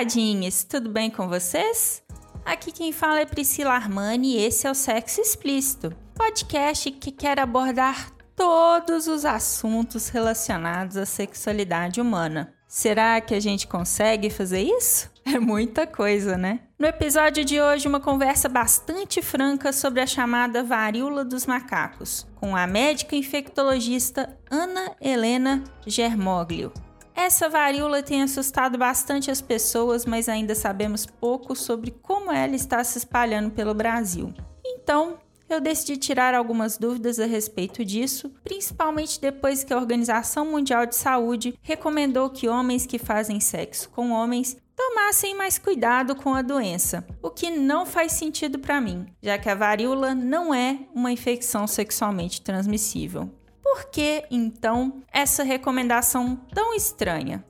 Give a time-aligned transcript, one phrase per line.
[0.00, 2.02] Taradinhas, tudo bem com vocês?
[2.42, 7.38] Aqui quem fala é Priscila Armani e esse é o Sexo Explícito, podcast que quer
[7.38, 12.54] abordar todos os assuntos relacionados à sexualidade humana.
[12.66, 15.10] Será que a gente consegue fazer isso?
[15.22, 16.60] É muita coisa, né?
[16.78, 22.56] No episódio de hoje, uma conversa bastante franca sobre a chamada varíola dos macacos, com
[22.56, 26.72] a médica infectologista Ana Helena Germoglio.
[27.20, 32.82] Essa varíola tem assustado bastante as pessoas, mas ainda sabemos pouco sobre como ela está
[32.82, 34.32] se espalhando pelo Brasil.
[34.64, 40.86] Então, eu decidi tirar algumas dúvidas a respeito disso, principalmente depois que a Organização Mundial
[40.86, 46.40] de Saúde recomendou que homens que fazem sexo com homens tomassem mais cuidado com a
[46.40, 51.12] doença, o que não faz sentido para mim, já que a varíola não é uma
[51.12, 53.30] infecção sexualmente transmissível.
[53.70, 57.44] Por que, então, essa recomendação tão estranha?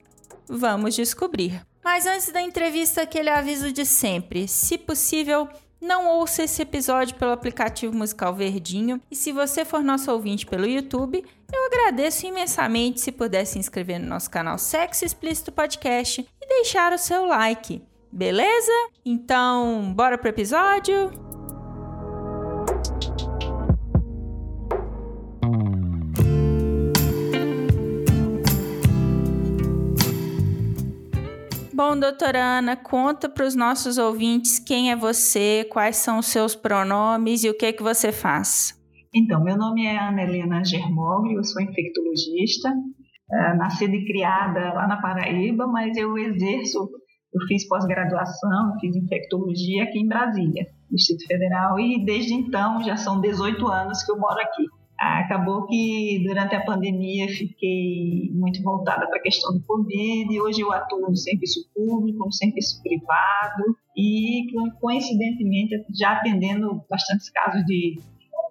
[0.47, 1.65] Vamos descobrir.
[1.83, 5.49] Mas antes da entrevista, aquele aviso de sempre: se possível,
[5.81, 9.01] não ouça esse episódio pelo aplicativo musical Verdinho.
[9.09, 13.99] E se você for nosso ouvinte pelo YouTube, eu agradeço imensamente se puder se inscrever
[13.99, 17.81] no nosso canal Sexo Explícito Podcast e deixar o seu like.
[18.11, 18.71] Beleza?
[19.03, 21.20] Então, bora pro episódio?
[31.83, 36.53] Bom, doutora Ana, conta para os nossos ouvintes quem é você, quais são os seus
[36.53, 38.79] pronomes e o que é que você faz.
[39.11, 44.87] Então, meu nome é Ana Helena Germoglio, eu sou infectologista, uh, nascida e criada lá
[44.87, 46.87] na Paraíba, mas eu exerço,
[47.33, 53.19] eu fiz pós-graduação, fiz infectologia aqui em Brasília, Distrito Federal, e desde então já são
[53.19, 54.65] 18 anos que eu moro aqui.
[55.01, 60.61] Acabou que durante a pandemia fiquei muito voltada para a questão do Covid e hoje
[60.61, 64.45] eu atuo no serviço público, no serviço privado e
[64.79, 67.99] coincidentemente já atendendo bastantes casos de,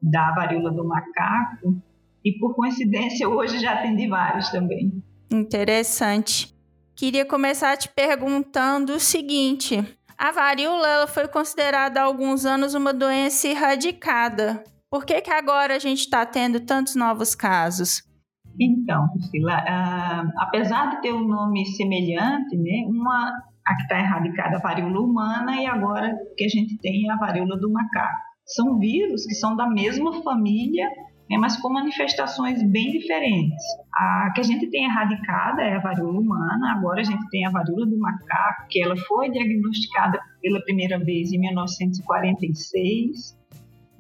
[0.03, 1.81] da varíola do macaco
[2.25, 5.01] e por coincidência hoje já atendi vários também.
[5.31, 6.53] Interessante.
[6.97, 9.85] Queria começar te perguntando o seguinte:
[10.19, 14.65] a varíola foi considerada há alguns anos uma doença erradicada.
[14.91, 18.03] Por que, que agora a gente está tendo tantos novos casos?
[18.59, 23.33] Então, Priscila, uh, apesar de ter um nome semelhante, né, uma
[23.65, 27.57] a que está erradicada a varíola humana e agora que a gente tem a varíola
[27.57, 28.21] do macaco.
[28.45, 30.89] São vírus que são da mesma família,
[31.31, 33.63] né, mas com manifestações bem diferentes.
[33.95, 37.51] A que a gente tem erradicada é a varíola humana, agora a gente tem a
[37.51, 43.39] varíola do macaco, que ela foi diagnosticada pela primeira vez em 1946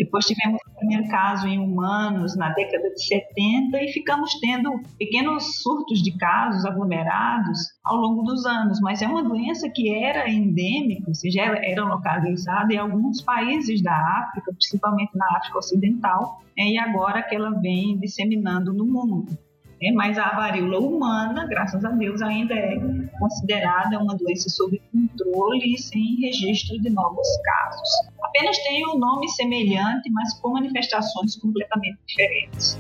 [0.00, 5.60] depois tivemos o primeiro caso em humanos na década de 70 e ficamos tendo pequenos
[5.60, 8.80] surtos de casos aglomerados ao longo dos anos.
[8.80, 13.94] Mas é uma doença que era endêmica, ou seja, era localizada em alguns países da
[14.22, 19.36] África, principalmente na África Ocidental, né, e agora que ela vem disseminando no mundo.
[19.82, 22.78] É, mas a varíola humana, graças a Deus, ainda é
[23.18, 27.88] considerada uma doença sob controle e sem registro de novos casos.
[28.30, 32.78] Apenas tem um nome semelhante, mas com manifestações completamente diferentes.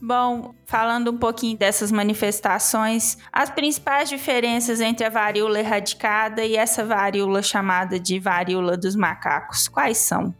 [0.00, 6.84] Bom, falando um pouquinho dessas manifestações, as principais diferenças entre a varíola erradicada e essa
[6.84, 10.34] varíola chamada de varíola dos macacos, quais são?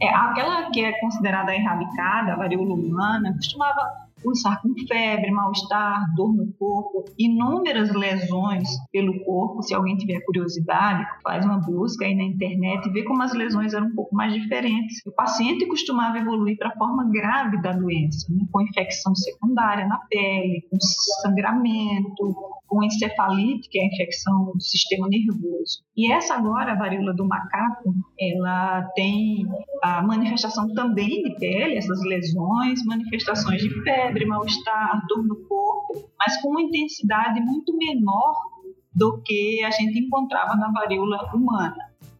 [0.00, 6.34] É, aquela que é considerada erradicada, a varíola humana, costumava cursar com febre, mal-estar, dor
[6.34, 9.62] no corpo, inúmeras lesões pelo corpo.
[9.62, 13.74] Se alguém tiver curiosidade, faz uma busca aí na internet e vê como as lesões
[13.74, 15.00] eram um pouco mais diferentes.
[15.06, 18.44] O paciente costumava evoluir para a forma grave da doença, né?
[18.50, 20.78] com infecção secundária na pele, com
[21.22, 22.34] sangramento,
[22.74, 25.84] com encefalite, que é a infecção do sistema nervoso.
[25.96, 29.46] E essa agora, a varíola do macaco, ela tem
[29.80, 36.42] a manifestação também de pele, essas lesões, manifestações de febre, mal-estar, dor no corpo, mas
[36.42, 38.34] com uma intensidade muito menor
[38.92, 41.76] do que a gente encontrava na varíola humana.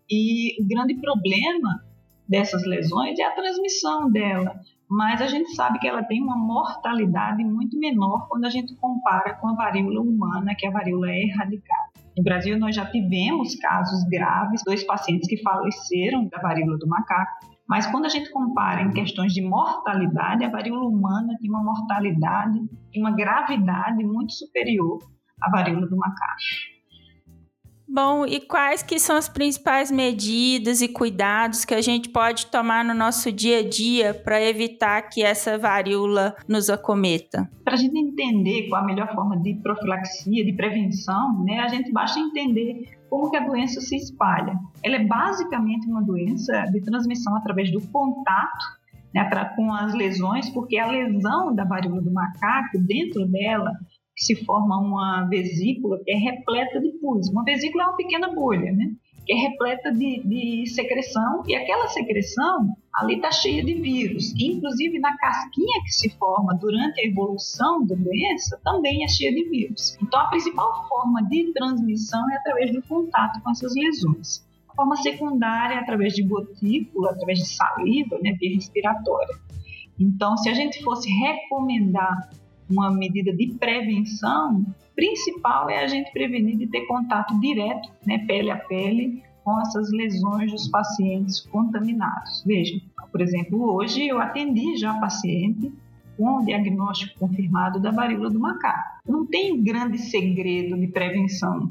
[0.09, 1.85] E o grande problema
[2.29, 4.55] dessas lesões é a transmissão dela,
[4.89, 9.35] mas a gente sabe que ela tem uma mortalidade muito menor quando a gente compara
[9.35, 11.91] com a varíola humana, que a varíola é erradicada.
[12.17, 17.55] No Brasil, nós já tivemos casos graves, dois pacientes que faleceram da varíola do macaco,
[17.69, 22.61] mas quando a gente compara em questões de mortalidade, a varíola humana tem uma mortalidade
[22.93, 24.99] e uma gravidade muito superior
[25.43, 26.74] à varíola do macaco.
[27.87, 32.85] Bom, e quais que são as principais medidas e cuidados que a gente pode tomar
[32.85, 37.49] no nosso dia a dia para evitar que essa varíola nos acometa?
[37.63, 41.93] Para a gente entender qual a melhor forma de profilaxia, de prevenção, né, a gente
[41.93, 44.59] basta entender como que a doença se espalha.
[44.83, 48.83] Ela é basicamente uma doença de transmissão através do contato
[49.15, 53.71] né, pra, com as lesões, porque a lesão da varíola do macaco, dentro dela,
[54.17, 57.29] se forma uma vesícula que é repleta de pus.
[57.31, 58.93] Uma vesícula é uma pequena bolha, né?
[59.27, 64.35] Que é repleta de, de secreção e aquela secreção ali está cheia de vírus.
[64.39, 69.49] inclusive na casquinha que se forma durante a evolução da doença também é cheia de
[69.49, 69.97] vírus.
[70.03, 74.47] Então a principal forma de transmissão é através do contato com essas lesões.
[74.69, 79.37] A forma secundária é através de gotícula, através de saliva, né, via respiratória.
[79.99, 82.29] Então, se a gente fosse recomendar
[82.69, 84.65] uma medida de prevenção,
[84.95, 89.91] principal é a gente prevenir de ter contato direto, né, pele a pele, com essas
[89.91, 92.43] lesões dos pacientes contaminados.
[92.47, 92.81] Veja,
[93.13, 95.71] por exemplo, hoje eu atendi já paciente
[96.17, 99.01] com o diagnóstico confirmado da varíola do macaco.
[99.07, 101.69] Não tem grande segredo de prevenção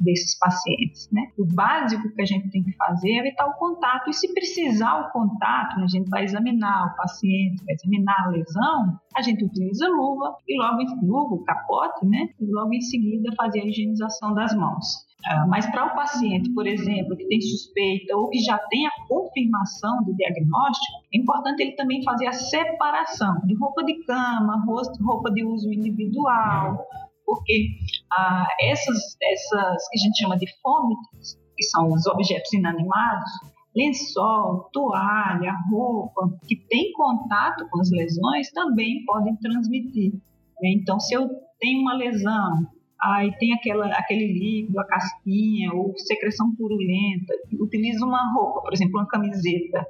[0.00, 1.08] desses pacientes.
[1.12, 1.22] Né?
[1.38, 5.00] O básico que a gente tem que fazer é evitar o contato, e se precisar
[5.00, 9.44] o contato, né, a gente vai examinar o paciente, vai examinar a lesão, a gente
[9.44, 12.28] utiliza luva e logo em luva, capote, né?
[12.40, 15.10] E logo em seguida fazer a higienização das mãos.
[15.20, 18.90] Uh, mas para o paciente, por exemplo, que tem suspeita ou que já tem a
[19.06, 25.30] confirmação do diagnóstico, é importante ele também fazer a separação de roupa de cama, roupa
[25.30, 26.86] de uso individual,
[27.30, 27.68] porque
[28.12, 33.30] ah, essas, essas que a gente chama de fômites, que são os objetos inanimados,
[33.76, 40.12] lençol, toalha, roupa, que tem contato com as lesões, também podem transmitir.
[40.60, 40.72] Né?
[40.72, 41.28] Então, se eu
[41.60, 42.66] tenho uma lesão,
[43.00, 48.98] aí tem aquela, aquele líquido, a casquinha, ou secreção purulenta, utiliza uma roupa, por exemplo,
[48.98, 49.86] uma camiseta,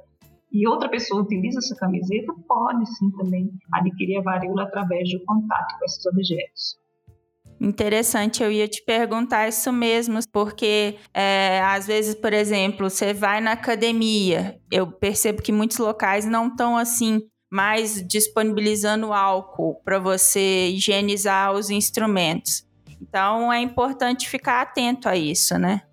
[0.51, 5.79] e outra pessoa utiliza essa camiseta, pode sim também adquirir a varíola através do contato
[5.79, 6.80] com esses objetos.
[7.63, 13.39] Interessante, eu ia te perguntar isso mesmo, porque é, às vezes, por exemplo, você vai
[13.39, 17.21] na academia, eu percebo que muitos locais não estão assim
[17.51, 22.65] mais disponibilizando álcool para você higienizar os instrumentos.
[22.99, 25.83] Então é importante ficar atento a isso, né?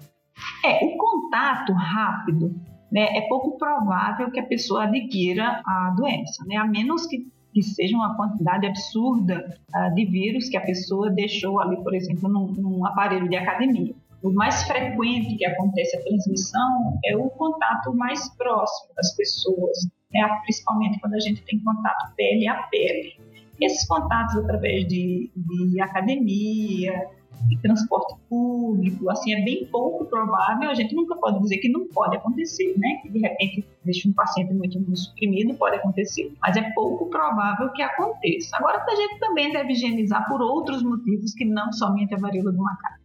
[0.64, 2.54] É, o contato rápido,
[2.90, 6.56] né, é pouco provável que a pessoa adquira a doença, né?
[6.56, 7.26] A menos que
[7.58, 12.28] que seja uma quantidade absurda uh, de vírus que a pessoa deixou ali, por exemplo,
[12.28, 13.92] num, num aparelho de academia.
[14.22, 20.20] O mais frequente que acontece a transmissão é o contato mais próximo das pessoas, né?
[20.44, 23.14] principalmente quando a gente tem contato pele a pele.
[23.60, 27.08] Esses contatos através de, de academia,
[27.46, 31.86] de transporte público, assim, é bem pouco provável, a gente nunca pode dizer que não
[31.88, 33.00] pode acontecer, né?
[33.02, 37.82] Que de repente deixa um paciente muito suprimido, pode acontecer, mas é pouco provável que
[37.82, 38.56] aconteça.
[38.56, 42.58] Agora, a gente também deve higienizar por outros motivos que não somente a varíola do
[42.58, 42.98] macaco.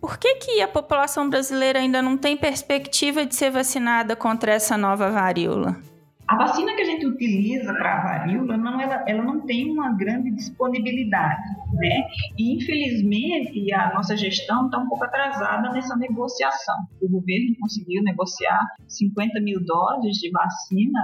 [0.00, 4.76] Por que, que a população brasileira ainda não tem perspectiva de ser vacinada contra essa
[4.76, 5.91] nova varíola?
[6.32, 9.92] A vacina que a gente utiliza para a varíola, não, ela, ela não tem uma
[9.92, 11.42] grande disponibilidade,
[11.74, 12.06] né?
[12.38, 16.74] E, infelizmente, a nossa gestão está um pouco atrasada nessa negociação.
[17.02, 18.58] O governo conseguiu negociar
[18.88, 21.00] 50 mil doses de vacina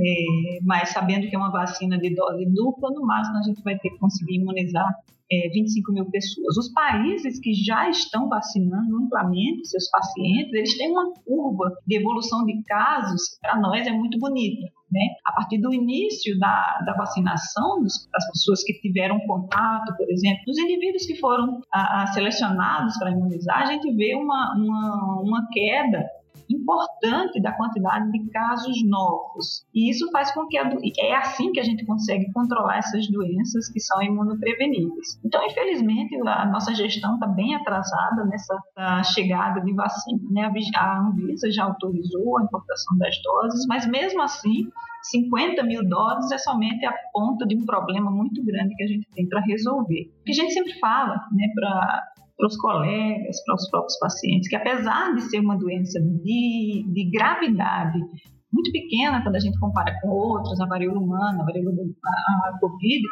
[0.00, 3.78] é, mas sabendo que é uma vacina de dose dupla, no máximo a gente vai
[3.78, 4.86] ter que conseguir imunizar
[5.32, 6.56] é, 25 mil pessoas.
[6.58, 12.44] Os países que já estão vacinando amplamente seus pacientes, eles têm uma curva de evolução
[12.44, 14.70] de casos, para nós é muito bonita.
[14.90, 15.00] Né?
[15.24, 20.58] A partir do início da, da vacinação das pessoas que tiveram contato, por exemplo, dos
[20.58, 26.06] indivíduos que foram a, a, selecionados para imunizar, a gente vê uma, uma, uma queda
[26.50, 29.66] importante da quantidade de casos novos.
[29.74, 33.68] E isso faz com que a, é assim que a gente consegue controlar essas doenças
[33.68, 35.18] que são imunopreveníveis.
[35.24, 40.20] Então, infelizmente, a nossa gestão está bem atrasada nessa chegada de vacina.
[40.30, 40.50] Né?
[40.76, 44.68] A Anvisa já autorizou a importação das doses, mas mesmo assim
[45.02, 49.08] 50 mil doses é somente a ponta de um problema muito grande que a gente
[49.12, 50.10] tem para resolver.
[50.20, 52.11] O que a gente sempre fala né, para
[52.42, 57.10] para os colegas, para os próprios pacientes, que apesar de ser uma doença de, de
[57.12, 58.00] gravidade
[58.52, 61.72] muito pequena quando a gente compara com outras, a varíola humana, a varíola
[62.04, 63.02] a, Covid,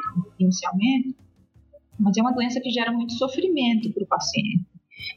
[0.40, 1.16] inicialmente,
[1.98, 4.66] mas é uma doença que gera muito sofrimento para o paciente.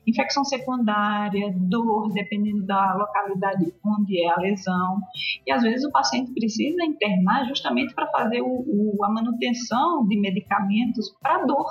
[0.08, 5.00] Infecção secundária, dor, dependendo da localidade onde é a lesão.
[5.46, 10.20] E às vezes o paciente precisa internar justamente para fazer o, o, a manutenção de
[10.20, 11.68] medicamentos para dor,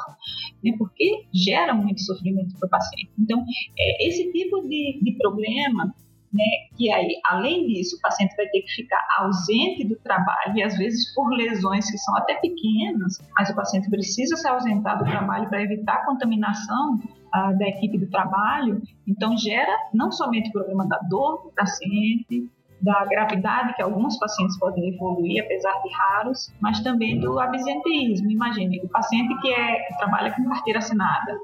[0.62, 0.72] né?
[0.78, 3.10] porque gera muito sofrimento para o paciente.
[3.18, 3.44] Então,
[3.78, 5.92] é, esse tipo de, de problema
[6.32, 6.44] né?
[6.76, 10.76] Que aí, além disso, o paciente vai ter que ficar ausente do trabalho e às
[10.78, 15.48] vezes por lesões que são até pequenas, mas o paciente precisa se ausentar do trabalho
[15.48, 16.98] para evitar contaminação
[17.32, 18.82] ah, da equipe do trabalho.
[19.06, 22.48] Então gera não somente o problema da dor do paciente,
[22.80, 28.30] da gravidade que alguns pacientes podem evoluir, apesar de raros, mas também do absenteísmo.
[28.30, 31.38] Imagine, o paciente que, é, que trabalha com carteira assinada,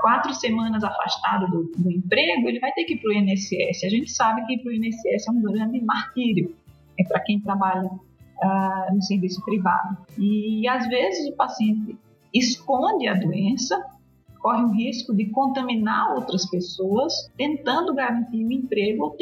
[0.00, 3.84] quatro semanas afastado do, do emprego, ele vai ter que ir para o INSS.
[3.84, 6.54] A gente sabe que ir para o INSS é um grande martírio
[6.98, 9.96] é para quem trabalha uh, no serviço privado.
[10.18, 11.96] E às vezes o paciente
[12.34, 13.78] esconde a doença
[14.38, 19.16] corre o risco de contaminar outras pessoas, tentando garantir o emprego ou,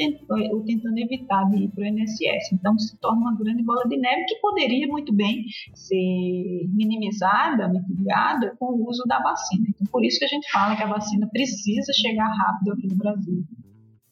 [0.52, 2.52] ou tentando evitar de ir para o INSS.
[2.52, 5.44] Então, se torna uma grande bola de neve que poderia muito bem
[5.74, 9.66] ser minimizada, mitigada com o uso da vacina.
[9.68, 12.96] Então, por isso que a gente fala que a vacina precisa chegar rápido aqui no
[12.96, 13.44] Brasil.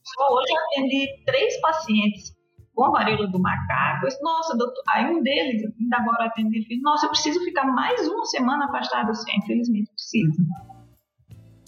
[0.03, 2.35] Só hoje eu atendi três pacientes
[2.75, 4.07] com a varíola do macaco.
[4.21, 4.83] Nossa, doutor.
[4.89, 9.15] Aí um deles, ainda agora atendi, disse, Nossa, eu preciso ficar mais uma semana afastado.
[9.15, 10.43] Sim, infelizmente precisa.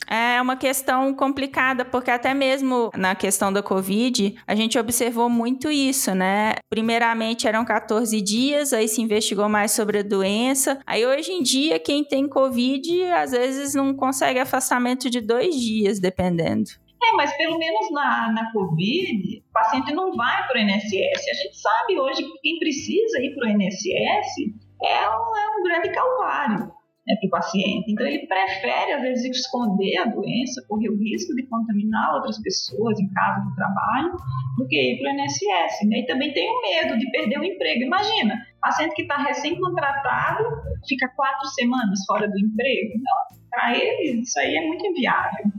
[0.09, 5.71] É uma questão complicada, porque até mesmo na questão da Covid, a gente observou muito
[5.71, 6.55] isso, né?
[6.71, 10.79] Primeiramente eram 14 dias, aí se investigou mais sobre a doença.
[10.87, 15.99] Aí hoje em dia, quem tem Covid, às vezes não consegue afastamento de dois dias,
[15.99, 16.71] dependendo.
[17.03, 21.29] É, mas pelo menos na, na Covid, o paciente não vai para o INSS.
[21.31, 25.63] A gente sabe hoje que quem precisa ir para o INSS é um, é um
[25.63, 27.93] grande calvário né, para o paciente.
[27.93, 32.99] Então, ele prefere, às vezes, esconder a doença, correr o risco de contaminar outras pessoas
[32.99, 34.17] em casa do trabalho,
[34.59, 35.89] do que ir para o INSS.
[35.89, 36.01] Né?
[36.01, 37.83] E também tem o medo de perder o emprego.
[37.83, 40.45] Imagina, paciente que está recém-contratado
[40.89, 42.93] fica quatro semanas fora do emprego.
[42.97, 45.53] Então, para ele, isso aí é muito inviável.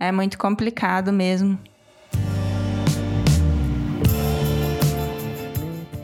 [0.00, 1.58] É muito complicado mesmo.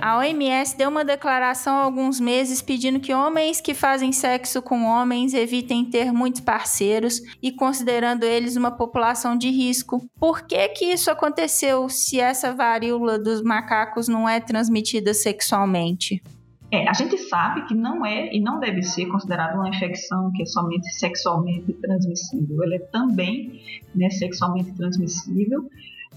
[0.04, 4.84] A OMS deu uma declaração há alguns meses pedindo que homens que fazem sexo com
[4.84, 10.06] homens evitem ter muitos parceiros e considerando eles uma população de risco.
[10.20, 16.22] Por que que isso aconteceu se essa varíola dos macacos não é transmitida sexualmente?
[16.70, 20.42] É, a gente sabe que não é e não deve ser considerada uma infecção que
[20.42, 22.62] é somente sexualmente transmissível.
[22.62, 23.58] Ela é também
[23.94, 25.66] né, sexualmente transmissível,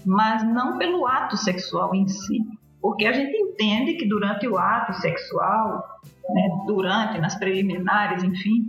[0.04, 2.44] mas não pelo ato sexual em si.
[2.80, 5.82] Porque a gente entende que durante o ato sexual,
[6.30, 8.66] né, durante, nas preliminares, enfim,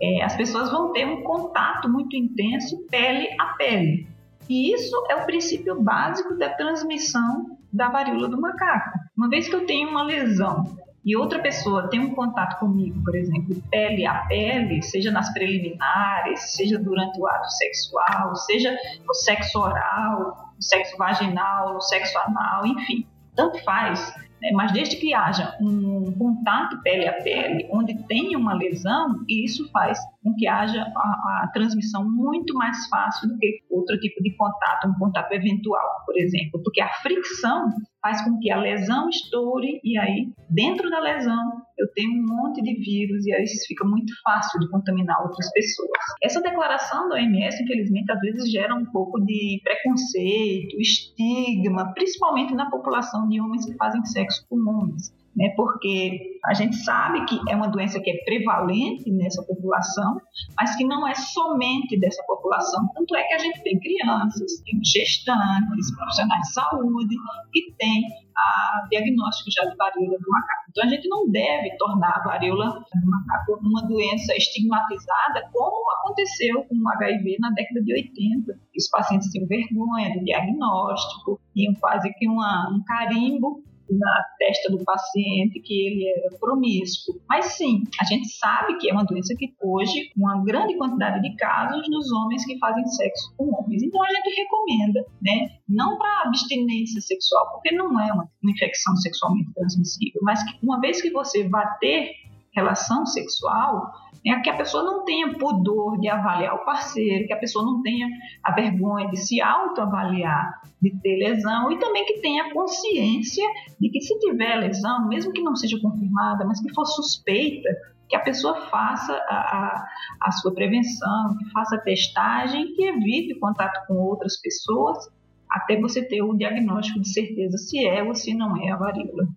[0.00, 4.06] é, as pessoas vão ter um contato muito intenso pele a pele.
[4.48, 8.98] E isso é o princípio básico da transmissão da varíola do macaco.
[9.16, 10.64] Uma vez que eu tenho uma lesão
[11.04, 16.52] e outra pessoa tem um contato comigo, por exemplo, pele a pele, seja nas preliminares,
[16.52, 22.66] seja durante o ato sexual, seja no sexo oral, no sexo vaginal, no sexo anal,
[22.66, 24.50] enfim tanto faz, né?
[24.52, 29.98] mas desde que haja um contato pele a pele, onde tenha uma lesão, isso faz
[30.22, 34.88] com que haja a, a, transmissão muito mais fácil do que outro tipo de contato,
[34.88, 37.68] um contato eventual, por exemplo, porque a fricção
[38.02, 42.62] faz com que a lesão estoure e aí, dentro da lesão, eu tenho um monte
[42.62, 45.90] de vírus e aí fica muito fácil de contaminar outras pessoas.
[46.22, 52.70] Essa declaração da OMS, infelizmente, às vezes gera um pouco de preconceito, estigma, principalmente na
[52.70, 57.54] população de homens que fazem sexo com homens né, porque a gente sabe que é
[57.54, 60.18] uma doença que é prevalente nessa população,
[60.56, 62.88] mas que não é somente dessa população.
[62.94, 67.16] Tanto é que a gente tem crianças, tem gestantes, profissionais de saúde
[67.52, 68.04] que têm
[68.36, 70.64] a diagnóstico já de varíola do macaco.
[70.70, 76.62] Então a gente não deve tornar a varíola do macaco uma doença estigmatizada, como aconteceu
[76.64, 78.58] com o HIV na década de 80.
[78.76, 84.82] Os pacientes tinham vergonha do diagnóstico, iam quase que uma, um carimbo na testa do
[84.84, 87.20] paciente que ele era promíscuo.
[87.28, 91.36] Mas sim, a gente sabe que é uma doença que hoje, uma grande quantidade de
[91.36, 93.82] casos nos homens que fazem sexo com homens.
[93.82, 98.94] Então a gente recomenda, né, não para abstinência sexual, porque não é uma, uma infecção
[98.96, 102.25] sexualmente transmissível, mas que uma vez que você vá ter
[102.56, 103.92] relação sexual,
[104.26, 107.82] é que a pessoa não tenha pudor de avaliar o parceiro, que a pessoa não
[107.82, 108.08] tenha
[108.42, 113.44] a vergonha de se autoavaliar, de ter lesão e também que tenha consciência
[113.80, 117.68] de que se tiver lesão, mesmo que não seja confirmada, mas que for suspeita,
[118.08, 119.86] que a pessoa faça a, a,
[120.22, 125.08] a sua prevenção, que faça a testagem, que evite contato com outras pessoas,
[125.50, 129.28] até você ter o diagnóstico de certeza se é ou se não é a varíola.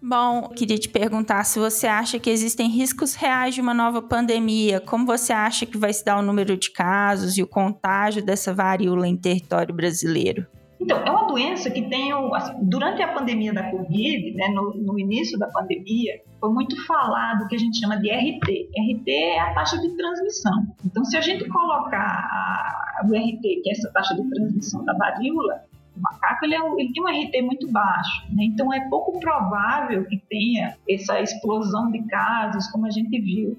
[0.00, 4.80] Bom, queria te perguntar se você acha que existem riscos reais de uma nova pandemia.
[4.80, 8.54] Como você acha que vai se dar o número de casos e o contágio dessa
[8.54, 10.46] varíola em território brasileiro?
[10.80, 14.98] Então, é uma doença que tem, assim, durante a pandemia da Covid, né, no, no,
[14.98, 18.70] início da pandemia, foi muito falado o que a gente chama de RT.
[18.78, 20.52] RT é a taxa de transmissão.
[20.86, 25.64] Então, se a gente colocar o RT, que é essa taxa de transmissão da varíola,
[25.98, 28.44] o macaco ele, é, ele, tem um RT muito baixo, né?
[28.44, 33.58] então é pouco provável que tenha essa explosão de casos como a gente viu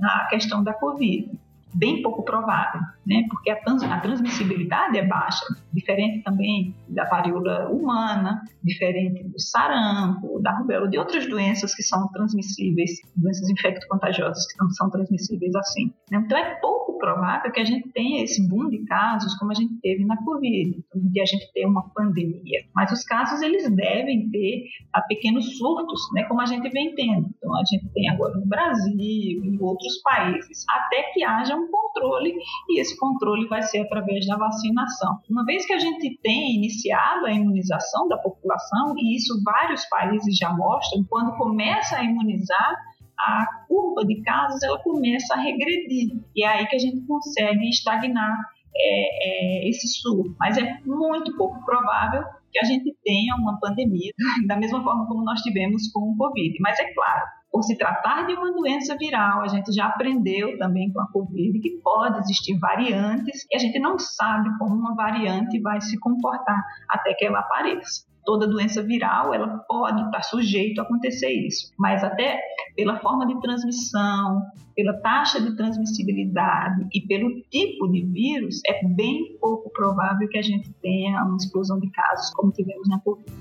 [0.00, 1.30] na questão da Covid
[1.74, 3.24] bem pouco provável, né?
[3.28, 10.40] Porque a, trans, a, transmissibilidade é baixa, diferente também da varíola humana, diferente do sarampo,
[10.40, 15.92] da rubéola, de outras doenças que são transmissíveis, doenças infecto-contagiosas que não são transmissíveis assim.
[16.10, 16.22] Né?
[16.24, 19.74] Então é pouco provável que a gente tenha esse boom de casos como a gente
[19.80, 22.60] teve na Covid, de a gente ter uma pandemia.
[22.74, 26.24] Mas os casos eles devem ter a pequenos surtos, né?
[26.24, 27.28] Como a gente vem tendo.
[27.36, 32.34] Então a gente tem agora no Brasil, em outros países, até que haja um controle,
[32.68, 35.18] e esse controle vai ser através da vacinação.
[35.30, 40.36] Uma vez que a gente tem iniciado a imunização da população, e isso vários países
[40.36, 42.76] já mostram, quando começa a imunizar,
[43.18, 46.20] a curva de casos ela começa a regredir.
[46.34, 48.36] E é aí que a gente consegue estagnar
[48.74, 50.34] é, é, esse surto.
[50.40, 54.12] Mas é muito pouco provável que a gente tenha uma pandemia,
[54.46, 56.58] da mesma forma como nós tivemos com o Covid.
[56.60, 60.90] Mas é claro, por se tratar de uma doença viral, a gente já aprendeu também
[60.90, 65.60] com a Covid que pode existir variantes e a gente não sabe como uma variante
[65.60, 70.82] vai se comportar até que ela apareça toda doença viral ela pode estar sujeito a
[70.82, 72.40] acontecer isso, mas até
[72.76, 74.42] pela forma de transmissão,
[74.74, 80.42] pela taxa de transmissibilidade e pelo tipo de vírus, é bem pouco provável que a
[80.42, 83.32] gente tenha uma explosão de casos como tivemos na Covid.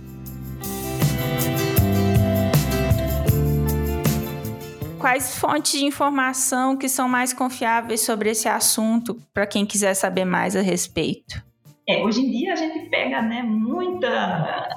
[5.02, 10.26] Quais fontes de informação que são mais confiáveis sobre esse assunto para quem quiser saber
[10.26, 11.44] mais a respeito?
[11.90, 14.70] É, hoje em dia a gente pega né, muita.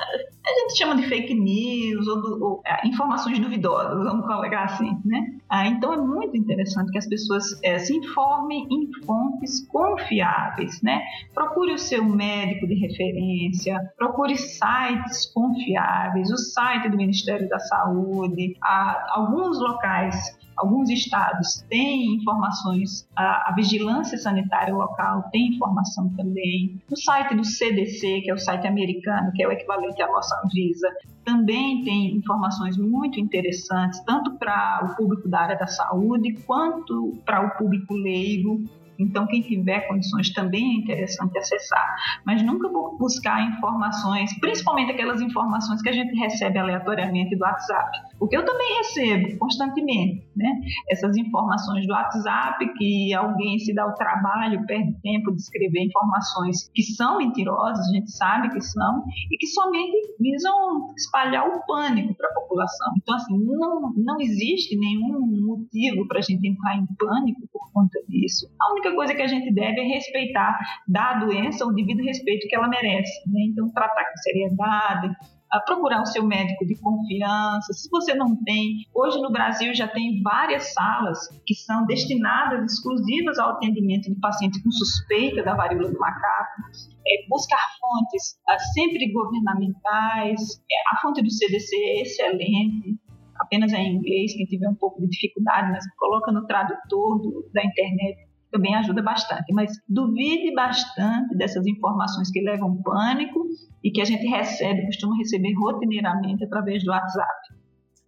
[0.47, 5.01] A gente chama de fake news ou, do, ou é, informações duvidosas, vamos colocar assim,
[5.03, 5.39] né?
[5.49, 11.03] Ah, então é muito interessante que as pessoas é, se informem em fontes confiáveis, né?
[11.33, 18.55] Procure o seu médico de referência, procure sites confiáveis, o site do Ministério da Saúde,
[18.63, 26.81] ah, alguns locais Alguns estados têm informações, a, a, vigilância sanitária local tem informação também.
[26.91, 30.41] O site do CDC, que é o site americano, que é o equivalente à nossa
[30.45, 30.89] Anvisa,
[31.25, 37.45] também tem informações muito interessantes, tanto para o público da área da saúde, quanto para
[37.47, 38.63] o público leigo.
[38.99, 45.83] Então, quem tiver condições também é interessante acessar, mas nunca buscar informações, principalmente aquelas informações
[45.83, 50.61] que a gente recebe aleatoriamente do WhatsApp, porque eu também recebo constantemente, né?
[50.91, 56.71] Essas informações do WhatsApp que alguém se dá o trabalho, perde tempo de escrever informações
[56.75, 62.15] que são mentirosas, a gente sabe que são, e que somente visam espalhar o pânico
[62.15, 62.93] para a população.
[62.97, 67.99] Então, assim, não, não existe nenhum motivo para a gente entrar em pânico por conta
[68.09, 68.49] disso.
[68.61, 72.47] A única coisa que a gente deve é respeitar, dar à doença o devido respeito
[72.49, 73.31] que ela merece.
[73.31, 73.41] Né?
[73.51, 75.15] Então, tratar com seriedade,
[75.61, 77.73] procurar o seu médico de confiança.
[77.73, 83.39] Se você não tem, hoje no Brasil já tem várias salas que são destinadas exclusivas
[83.39, 86.63] ao atendimento de pacientes com suspeita da varíola do macaco.
[87.07, 90.41] É, buscar fontes ah, sempre governamentais.
[90.71, 92.99] É, a fonte do CDC é excelente
[93.37, 97.51] apenas é em inglês, quem tiver um pouco de dificuldade, mas coloca no tradutor do,
[97.53, 98.17] da internet
[98.55, 99.53] também ajuda bastante.
[99.53, 103.45] Mas duvide bastante dessas informações que levam pânico
[103.83, 107.55] e que a gente recebe, costuma receber rotineiramente através do WhatsApp.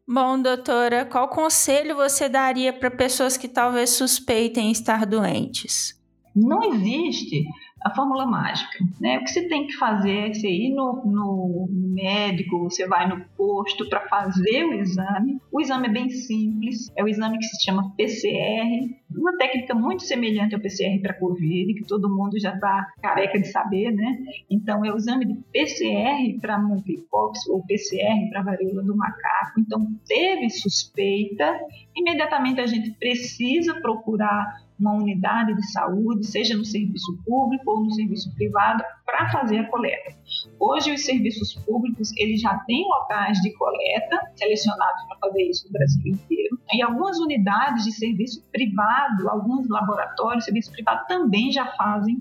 [0.08, 6.00] Bom, doutora, qual conselho você daria para pessoas que talvez suspeitem estar doentes?
[6.34, 7.44] Não existe
[7.86, 8.78] a fórmula mágica.
[9.00, 9.18] Né?
[9.18, 13.24] O que você tem que fazer é você ir no, no médico, você vai no
[13.36, 15.40] posto para fazer o exame.
[15.52, 20.02] O exame é bem simples, é o exame que se chama PCR, uma técnica muito
[20.02, 24.18] semelhante ao PCR para COVID, que todo mundo já está careca de saber, né?
[24.50, 29.60] Então, é o exame de PCR para monkeypox ou PCR para varíola do macaco.
[29.60, 31.56] Então, teve suspeita,
[31.94, 37.90] imediatamente a gente precisa procurar uma unidade de saúde, seja no serviço público ou no
[37.92, 40.14] serviço privado, para fazer a coleta.
[40.58, 45.72] Hoje os serviços públicos eles já têm locais de coleta selecionados para fazer isso no
[45.72, 46.58] Brasil inteiro.
[46.72, 52.18] E algumas unidades de serviço privado, alguns laboratórios, de serviço privado também já fazem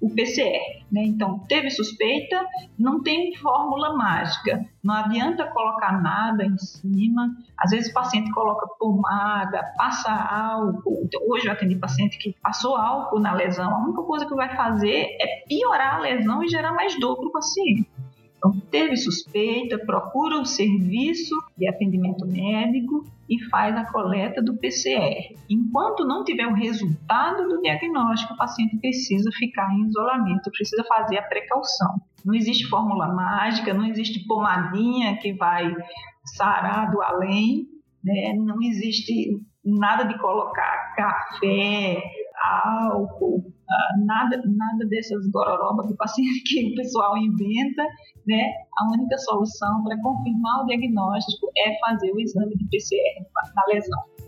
[0.00, 0.84] o PCR.
[0.90, 1.02] Né?
[1.04, 2.44] Então, teve suspeita,
[2.78, 4.64] não tem fórmula mágica.
[4.82, 7.34] Não adianta colocar nada em cima.
[7.56, 11.02] Às vezes o paciente coloca pomada, passa álcool.
[11.04, 13.74] Então, hoje eu atendi paciente que passou álcool na lesão.
[13.74, 17.26] A única coisa que vai fazer é piorar a lesão e gerar mais dor para
[17.26, 17.88] o paciente.
[18.38, 25.34] Então, teve suspeita, procura o serviço de atendimento médico e faz a coleta do PCR.
[25.50, 31.18] Enquanto não tiver o resultado do diagnóstico, o paciente precisa ficar em isolamento, precisa fazer
[31.18, 32.00] a precaução.
[32.24, 35.74] Não existe fórmula mágica, não existe pomadinha que vai
[36.36, 37.66] sarar do além,
[38.04, 38.34] né?
[38.34, 42.02] não existe nada de colocar café,
[42.42, 43.47] álcool,
[44.04, 47.82] nada, nada dessas gororobas que o paciente que o pessoal inventa,
[48.26, 48.52] né?
[48.78, 54.18] A única solução para confirmar o diagnóstico é fazer o exame de PCR na lesão.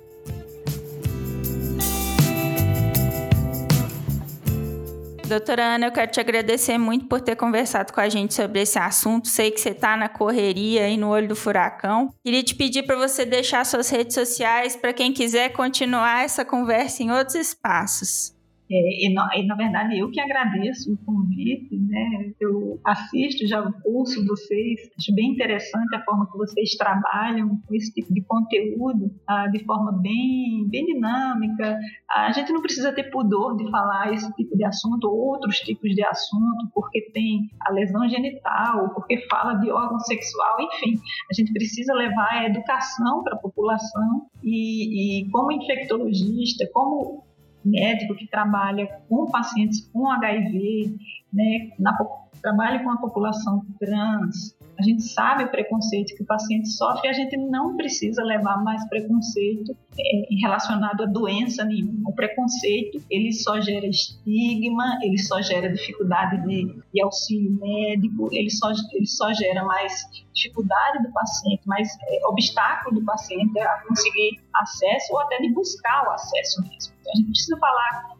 [5.31, 8.81] Doutora Ana, eu quero te agradecer muito por ter conversado com a gente sobre esse
[8.81, 9.29] assunto.
[9.29, 12.12] Sei que você está na correria aí no olho do furacão.
[12.24, 17.05] Queria te pedir para você deixar suas redes sociais para quem quiser continuar essa conversa
[17.05, 18.39] em outros espaços.
[18.72, 22.33] É, e, na, e, na, verdade, eu que agradeço o convite, né?
[22.40, 27.61] Eu assisto já o curso de vocês, acho bem interessante a forma que vocês trabalham
[27.66, 31.76] com esse tipo de conteúdo ah, de forma bem, bem dinâmica.
[32.09, 35.92] A gente não precisa ter pudor de falar esse tipo de assunto ou outros tipos
[35.92, 40.94] de assunto, porque tem a lesão genital, porque fala de órgão sexual, enfim.
[41.28, 47.29] A gente precisa levar a educação para a população e, e como infectologista, como
[47.64, 50.96] médico que trabalha com pacientes com HIV,
[51.32, 51.96] né, na,
[52.42, 57.10] trabalha com a população trans, a gente sabe o preconceito que o paciente sofre e
[57.10, 62.08] a gente não precisa levar mais preconceito é, relacionado a doença nenhuma.
[62.08, 68.48] O preconceito, ele só gera estigma, ele só gera dificuldade de, de auxílio médico, ele
[68.48, 69.92] só, ele só gera mais
[70.32, 76.08] dificuldade do paciente, mais é, obstáculo do paciente a conseguir acesso ou até de buscar
[76.08, 76.94] o acesso mesmo.
[77.00, 78.19] Então, a gente precisa falar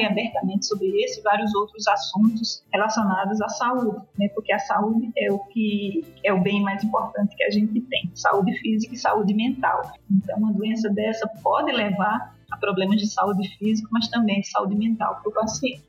[0.00, 4.28] e abertamente sobre esse e vários outros assuntos relacionados à saúde, né?
[4.34, 8.10] Porque a saúde é o que é o bem mais importante que a gente tem,
[8.14, 9.82] saúde física e saúde mental.
[10.10, 14.74] Então, uma doença dessa pode levar a problemas de saúde física, mas também de saúde
[14.74, 15.84] mental para o paciente.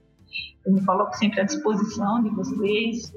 [0.65, 3.13] Eu me coloco sempre à disposição de vocês,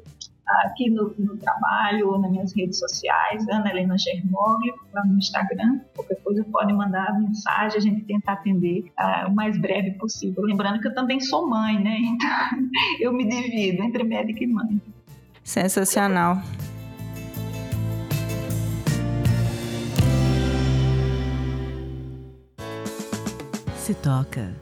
[0.65, 5.81] aqui no, no, trabalho ou nas minhas redes sociais, Ana Helena Germoglio, lá no Instagram.
[5.95, 10.43] Qualquer coisa pode mandar mensagem, a gente tenta atender uh, o mais breve possível.
[10.45, 11.99] Lembrando que eu também sou mãe, né?
[12.15, 12.69] Então
[13.01, 14.81] eu me divido entre médica e mãe.
[15.43, 16.41] Sensacional.
[23.77, 24.55] Se toca.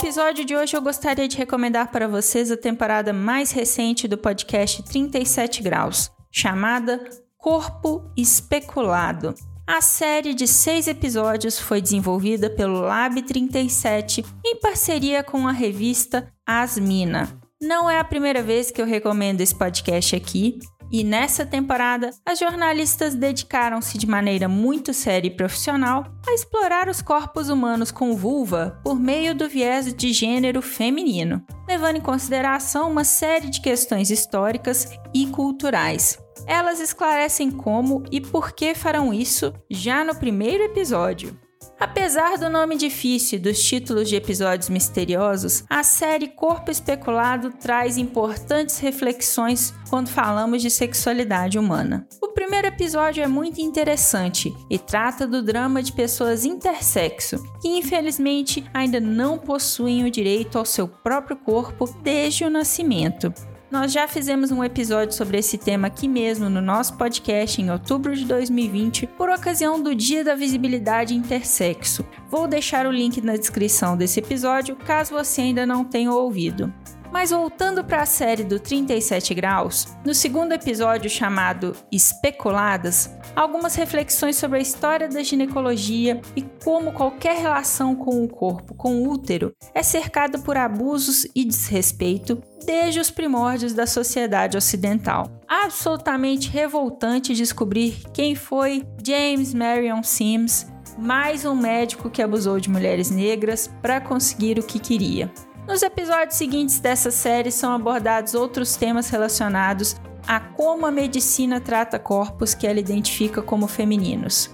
[0.00, 4.80] Episódio de hoje eu gostaria de recomendar para vocês a temporada mais recente do podcast
[4.84, 7.04] 37 Graus, chamada
[7.36, 9.34] Corpo Especulado.
[9.66, 16.32] A série de seis episódios foi desenvolvida pelo Lab 37 em parceria com a revista
[16.46, 17.36] Asmina.
[17.60, 22.38] Não é a primeira vez que eu recomendo esse podcast aqui, e nessa temporada, as
[22.38, 28.80] jornalistas dedicaram-se de maneira muito séria e profissional a explorar os corpos humanos com vulva
[28.82, 34.88] por meio do viés de gênero feminino, levando em consideração uma série de questões históricas
[35.14, 36.18] e culturais.
[36.46, 41.38] Elas esclarecem como e por que farão isso já no primeiro episódio.
[41.80, 47.96] Apesar do nome difícil e dos títulos de episódios misteriosos, a série Corpo Especulado traz
[47.96, 52.04] importantes reflexões quando falamos de sexualidade humana.
[52.20, 58.64] O primeiro episódio é muito interessante e trata do drama de pessoas intersexo que infelizmente
[58.74, 63.32] ainda não possuem o direito ao seu próprio corpo desde o nascimento.
[63.70, 68.16] Nós já fizemos um episódio sobre esse tema aqui mesmo no nosso podcast em outubro
[68.16, 72.02] de 2020, por ocasião do Dia da Visibilidade Intersexo.
[72.30, 76.72] Vou deixar o link na descrição desse episódio caso você ainda não tenha ouvido.
[77.12, 84.36] Mas voltando para a série do 37 graus, no segundo episódio chamado Especuladas, algumas reflexões
[84.36, 89.54] sobre a história da ginecologia e como qualquer relação com o corpo, com o útero,
[89.74, 95.30] é cercada por abusos e desrespeito desde os primórdios da sociedade ocidental.
[95.48, 100.66] Absolutamente revoltante descobrir quem foi James Marion Sims,
[100.98, 105.32] mais um médico que abusou de mulheres negras para conseguir o que queria.
[105.68, 111.98] Nos episódios seguintes dessa série são abordados outros temas relacionados a como a medicina trata
[111.98, 114.50] corpos que ela identifica como femininos.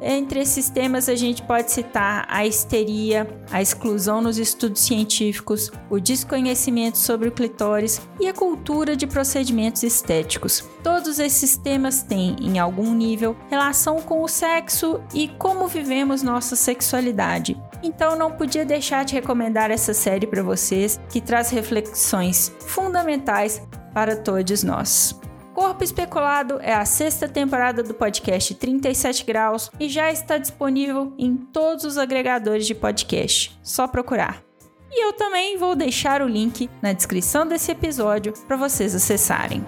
[0.00, 5.98] Entre esses temas, a gente pode citar a histeria, a exclusão nos estudos científicos, o
[5.98, 10.62] desconhecimento sobre o clitóris e a cultura de procedimentos estéticos.
[10.82, 16.56] Todos esses temas têm, em algum nível, relação com o sexo e como vivemos nossa
[16.56, 17.56] sexualidade.
[17.82, 23.62] Então, não podia deixar de recomendar essa série para vocês, que traz reflexões fundamentais
[23.92, 25.18] para todos nós.
[25.54, 31.34] Corpo Especulado é a sexta temporada do podcast 37 Graus e já está disponível em
[31.34, 33.58] todos os agregadores de podcast.
[33.62, 34.42] Só procurar.
[34.90, 39.64] E eu também vou deixar o link na descrição desse episódio para vocês acessarem.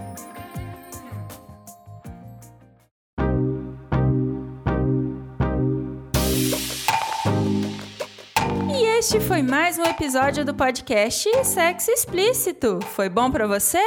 [9.09, 12.79] Este foi mais um episódio do podcast Sexo Explícito.
[12.95, 13.81] Foi bom para você?